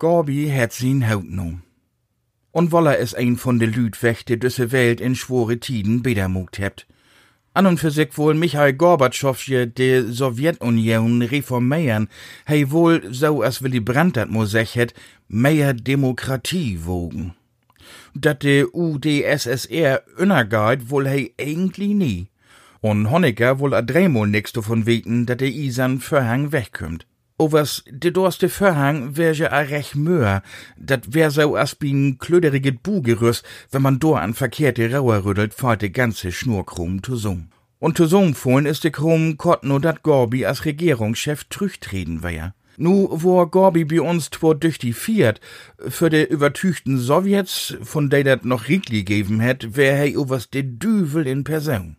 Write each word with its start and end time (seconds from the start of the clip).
Gorbi 0.00 0.48
hat 0.48 0.72
sin 0.72 1.10
Haut 1.10 1.28
no. 1.28 1.58
Und 2.52 2.70
woller 2.70 3.00
es 3.00 3.14
ein 3.14 3.36
von 3.36 3.58
de 3.58 3.66
Lüd 3.66 4.00
wächte, 4.00 4.38
düsse 4.38 4.70
Welt 4.70 5.00
in 5.00 5.16
schwore 5.16 5.58
Tiden 5.58 6.04
bedermugt 6.04 6.60
hebt. 6.60 6.86
An 7.52 7.66
und 7.66 7.80
für 7.80 7.90
sich 7.90 8.16
wohl 8.16 8.34
Michael 8.34 8.74
Gorbatschow 8.74 9.36
je 9.42 9.66
de 9.66 10.12
Sowjetunion 10.12 11.22
reformieren, 11.22 12.08
hei 12.46 12.70
wohl, 12.70 13.12
so 13.12 13.42
als 13.42 13.60
Willy 13.60 13.80
Brandt 13.80 14.16
dat 14.16 14.30
mo 14.30 14.44
sech 14.44 14.74
het, 14.74 14.94
mehr 15.26 15.74
Demokratie 15.74 16.78
wogen. 16.84 17.34
Dat 18.14 18.42
de 18.42 18.68
UdSSR 18.72 20.02
unergeht, 20.16 20.90
wohl 20.90 21.08
hei 21.08 21.32
eigentlich 21.36 21.94
nie. 21.94 22.28
Und 22.80 23.10
Honecker 23.10 23.58
wohl 23.58 23.74
a 23.74 23.82
dreimal 23.82 24.28
nix 24.28 24.52
davon 24.52 24.86
weten, 24.86 25.26
dat 25.26 25.40
de 25.40 25.50
Isan 25.50 25.98
Verhang 25.98 26.52
wegkümmt. 26.52 27.04
Overs 27.40 27.84
de 27.88 28.10
dorste 28.10 28.48
Verhang 28.48 29.16
wär 29.16 29.52
a 29.52 29.60
recht 29.60 29.94
möhr, 29.94 30.42
dat 30.76 31.14
wär 31.14 31.30
so 31.30 31.54
as 31.54 31.76
bin 31.76 32.18
klöderiget 32.18 32.82
Bugerüss, 32.82 33.44
wenn 33.70 33.82
man 33.82 34.00
do 34.00 34.14
an 34.14 34.34
verkehrte 34.34 34.92
Rauer 34.92 35.24
rüttelt, 35.24 35.54
fahrt 35.54 35.82
de 35.82 35.90
ganze 35.90 36.32
Schnur 36.32 36.66
krumm 36.66 37.00
zu 37.00 37.14
sum. 37.14 37.46
Und 37.78 37.96
zu 37.96 38.06
sum 38.06 38.34
fohlen 38.34 38.66
ist 38.66 38.82
de 38.82 38.90
krumm 38.90 39.36
kott 39.36 39.62
no 39.62 39.78
dat 39.78 40.02
Gorbi 40.02 40.46
as 40.46 40.64
Regierungschef 40.64 41.44
trüchtreden 41.44 42.24
wär. 42.24 42.54
Nu, 42.76 43.08
wo 43.12 43.46
Gorbi 43.46 43.84
bei 43.84 44.00
uns 44.00 44.30
twor 44.30 44.56
durch 44.56 44.78
die 44.78 44.92
Fiat 44.92 45.40
für 45.78 46.10
de 46.10 46.24
übertüchten 46.24 46.98
Sowjets, 46.98 47.76
von 47.82 48.10
de 48.10 48.24
dat 48.24 48.44
noch 48.44 48.66
Riegli 48.66 49.04
geben 49.04 49.38
hätt, 49.38 49.76
wär 49.76 49.96
hei 49.96 50.18
overs 50.18 50.50
de 50.50 50.64
Düvel 50.64 51.28
in 51.28 51.44
Person. 51.44 51.98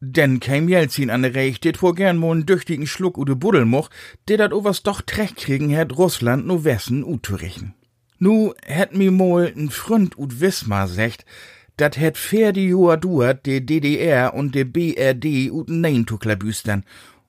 Denn 0.00 0.38
käm 0.38 0.68
Jelzin 0.68 1.10
an 1.10 1.24
Recht, 1.24 1.64
det 1.64 1.76
vor 1.76 1.94
gern 1.94 2.18
mo 2.18 2.32
düchtigen 2.32 2.86
Schluck 2.86 3.18
ude 3.18 3.34
Buddel 3.34 3.64
moch, 3.64 3.90
der 4.28 4.36
dat 4.36 4.52
overs 4.52 4.84
doch 4.84 5.02
trecht 5.02 5.36
kriegen 5.36 5.70
hätt 5.70 5.98
Russland 5.98 6.46
no 6.46 6.62
wessen 6.62 7.02
uturichen. 7.02 7.74
Nu 8.20 8.52
hätt 8.64 8.94
mi 8.94 9.10
mol 9.10 9.52
n 9.56 9.70
Fründ 9.70 10.16
ut 10.16 10.40
Wismar 10.40 10.86
secht, 10.86 11.24
dat 11.76 11.96
hätt 11.96 12.16
fair 12.16 12.52
die 12.52 12.68
Joa 12.68 12.96
duat 12.96 13.44
de 13.44 13.60
DDR 13.60 14.34
und 14.34 14.54
de 14.54 14.64
BRD 14.64 15.50
ut 15.50 15.68
nein 15.68 16.06
zu 16.06 16.16
klabüstern, 16.16 16.84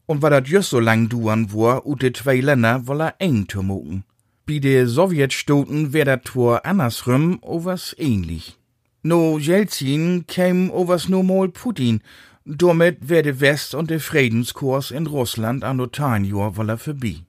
und 0.05 0.21
war 0.21 0.30
dat 0.30 0.47
just 0.47 0.69
so 0.69 0.80
lang 0.80 1.09
duan 1.09 1.52
wor 1.52 1.88
ut 1.88 2.03
de 2.03 2.13
zwei 2.13 2.39
Länder 2.39 2.86
woller 2.86 3.15
eng 3.17 3.47
zu 3.47 3.63
moken. 3.63 4.03
Bi 4.45 4.59
de 4.59 4.86
Sowjetstoten 4.86 5.91
wär 5.93 6.05
dat 6.05 6.25
twor 6.25 6.65
andersrum 6.65 7.39
overs 7.41 7.95
ähnlich. 7.97 8.58
No 9.02 9.39
Jelzin 9.39 10.25
käm 10.27 10.69
overs 10.71 11.09
no 11.09 11.23
mol 11.23 11.49
Putin, 11.49 12.02
damit 12.45 13.09
werde 13.09 13.39
West- 13.39 13.75
und 13.75 13.89
der 13.89 13.99
Friedenskurs 13.99 14.91
in 14.91 15.07
Russland 15.07 15.63
an 15.63 15.79
Jahr 16.23 16.57
wolle 16.57 16.77
vorbei. 16.77 17.25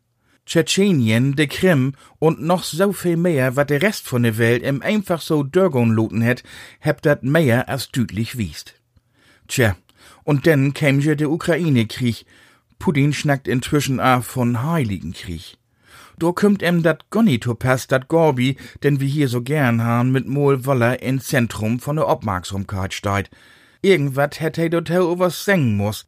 Tschetschenien, 0.47 1.37
de 1.37 1.47
Krim 1.47 1.93
und 2.19 2.43
noch 2.43 2.65
so 2.65 2.93
viel 2.93 3.17
mehr, 3.17 3.55
wat 3.55 3.71
der 3.71 3.83
Rest 3.83 4.09
von 4.09 4.25
der 4.25 4.37
Welt 4.37 4.65
im 4.65 4.83
einfach 4.83 5.21
so 5.21 5.45
Dörgon 5.45 5.93
loten 5.93 6.23
het, 6.23 6.43
hebt 6.81 7.07
dat 7.07 7.23
mehr 7.23 7.69
als 7.69 7.91
düdlich 7.93 8.37
wiest. 8.37 8.75
Tja, 9.47 9.77
und 10.25 10.47
dann 10.47 10.75
käm 10.75 11.01
je 11.01 11.15
der 11.15 11.31
Ukraine-Krieg. 11.31 12.25
Putin 12.81 13.13
schnackt 13.13 13.47
inzwischen 13.47 14.01
a 14.01 14.23
von 14.23 14.63
Heiligen 14.63 15.13
Krieg. 15.13 15.57
Do 16.19 16.33
kümmt 16.33 16.63
em 16.63 16.83
dat 16.83 17.11
Gonito 17.11 17.55
pass 17.55 17.87
dat 17.87 18.09
Gorbi, 18.09 18.57
den 18.83 19.01
wir 19.01 19.09
hier 19.09 19.29
so 19.29 19.43
gern 19.43 19.85
han, 19.85 20.11
mit 20.11 20.27
Mol 20.27 20.65
Woller 20.67 21.01
in 21.01 21.21
Zentrum 21.21 21.79
von 21.79 21.97
der 21.97 22.09
Obmerksamkeit 22.09 22.93
steigt. 22.93 23.31
Irgendwas 23.83 24.41
hätt 24.41 24.57
he 24.57 24.69
dort 24.69 24.91
was 24.91 25.45
sengen 25.45 25.77
muss. 25.77 26.07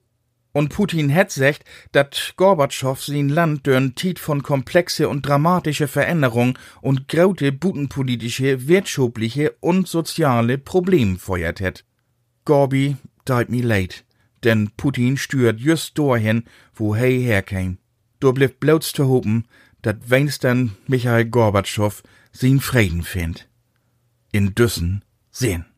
Und 0.52 0.68
Putin 0.68 1.08
hätt 1.08 1.30
secht, 1.30 1.64
dat 1.92 2.34
Gorbatschow 2.36 3.02
sin 3.02 3.30
Land 3.30 3.66
dörn 3.66 3.94
Tiet 3.94 4.18
von 4.18 4.42
komplexe 4.42 5.08
und 5.08 5.26
dramatische 5.26 5.88
Veränderung 5.88 6.58
und 6.82 7.08
graute 7.08 7.52
butenpolitische, 7.52 8.68
wirtschaftliche 8.68 9.54
und 9.60 9.88
soziale 9.88 10.58
Problem 10.58 11.18
feuert 11.18 11.60
hätt. 11.60 11.86
Gorbi 12.44 12.96
deit 13.24 13.48
mi 13.48 13.62
leid, 13.62 14.04
denn 14.44 14.70
Putin 14.76 15.16
stürt 15.16 15.58
just 15.58 15.96
dorhin, 15.96 16.44
wo 16.74 16.94
he 16.94 17.22
herkäm. 17.22 17.78
Do 18.20 18.32
blieb 18.32 18.60
bloß 18.60 18.92
zu 18.92 19.08
hopen, 19.08 19.48
dat 19.80 20.10
wenigstens 20.10 20.72
Michael 20.86 21.24
Gorbatschow 21.24 22.02
sin 22.30 22.60
Frieden 22.60 23.02
find. 23.02 23.48
In 24.32 24.54
Düssen 24.54 25.02
sehen. 25.30 25.71